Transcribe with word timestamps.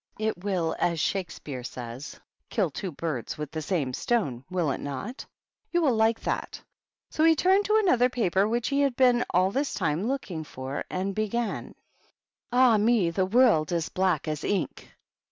It 0.17 0.43
will, 0.43 0.75
as 0.79 0.99
Shakespeare 0.99 1.63
says, 1.63 2.19
* 2.33 2.49
kill 2.49 2.71
two 2.71 2.91
birds 2.91 3.37
with 3.37 3.51
the 3.51 3.61
same 3.61 3.93
stone,' 3.93 4.43
will 4.49 4.71
it 4.71 4.79
not? 4.79 5.27
You 5.69 5.83
will 5.83 5.93
like 5.93 6.19
that." 6.21 6.59
So 7.11 7.23
he 7.23 7.35
turned 7.35 7.65
to 7.65 7.75
another 7.77 8.09
paper 8.09 8.47
which 8.47 8.69
he 8.69 8.81
had 8.81 8.95
been 8.95 9.23
all 9.29 9.51
this 9.51 9.75
time 9.75 10.07
looking 10.07 10.43
for, 10.43 10.83
and 10.89 11.13
began: 11.13 11.65
THE 11.67 11.73
BISHOPS. 11.73 11.81
"Ah 12.51 12.77
me! 12.79 13.11
the 13.11 13.27
world 13.27 13.71
is 13.71 13.89
black 13.89 14.27
as 14.27 14.43
ink! 14.43 14.89